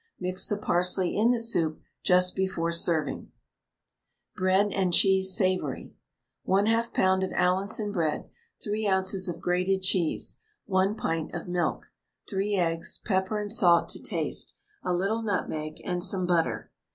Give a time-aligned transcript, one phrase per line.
[0.19, 3.31] Mix the parsley in the soup just before serving.
[4.35, 5.93] BREAD AND CHEESE SAVOURY.
[6.47, 7.23] 1/2 lb.
[7.23, 8.27] of Allinson bread,
[8.63, 9.27] 3 oz.
[9.27, 11.91] of grated cheese, 1 pint of milk,
[12.27, 16.71] 3 eggs, pepper and salt to taste, a little nutmeg, and some butter.